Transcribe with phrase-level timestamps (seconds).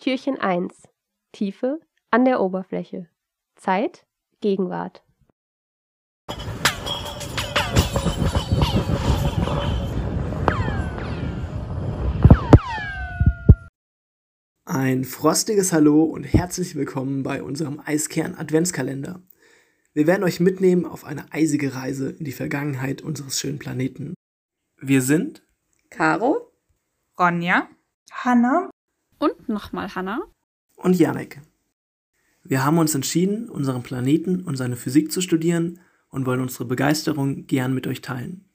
[0.00, 0.88] Türchen 1.
[1.30, 1.78] Tiefe
[2.10, 3.10] an der Oberfläche.
[3.54, 4.06] Zeit
[4.40, 5.04] Gegenwart.
[14.64, 19.20] Ein frostiges Hallo und herzlich willkommen bei unserem Eiskern Adventskalender.
[19.92, 24.14] Wir werden euch mitnehmen auf eine eisige Reise in die Vergangenheit unseres schönen Planeten.
[24.78, 25.46] Wir sind
[25.90, 26.50] Caro,
[27.18, 27.68] Ronja,
[28.10, 28.70] Hanna
[29.20, 30.20] und nochmal Hanna
[30.76, 31.40] und Janek.
[32.42, 35.78] Wir haben uns entschieden, unseren Planeten und seine Physik zu studieren
[36.08, 38.46] und wollen unsere Begeisterung gern mit euch teilen.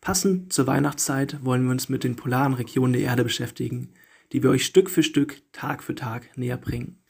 [0.00, 3.92] Passend zur Weihnachtszeit wollen wir uns mit den polaren Regionen der Erde beschäftigen,
[4.32, 7.02] die wir euch Stück für Stück, Tag für Tag näher bringen.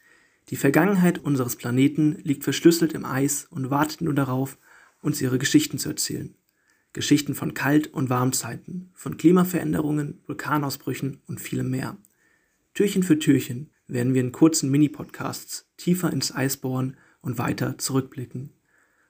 [0.49, 4.57] Die Vergangenheit unseres Planeten liegt verschlüsselt im Eis und wartet nur darauf,
[5.01, 6.35] uns ihre Geschichten zu erzählen.
[6.93, 11.97] Geschichten von Kalt- und Warmzeiten, von Klimaveränderungen, Vulkanausbrüchen und vielem mehr.
[12.73, 18.53] Türchen für Türchen werden wir in kurzen Mini-Podcasts tiefer ins Eis bohren und weiter zurückblicken.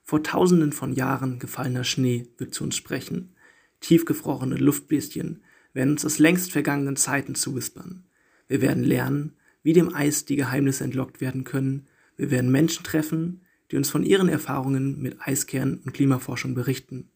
[0.02, 3.36] Vor tausenden von Jahren gefallener Schnee wird zu uns sprechen.
[3.80, 8.04] Tiefgefrorene Luftbläschen werden uns aus längst vergangenen Zeiten zuwispern.
[8.48, 11.86] Wir werden lernen, wie dem Eis die Geheimnisse entlockt werden können.
[12.16, 17.10] Wir werden Menschen treffen, die uns von ihren Erfahrungen mit Eiskern und Klimaforschung berichten.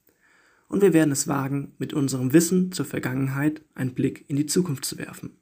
[0.69, 4.85] Und wir werden es wagen, mit unserem Wissen zur Vergangenheit einen Blick in die Zukunft
[4.85, 5.39] zu werfen.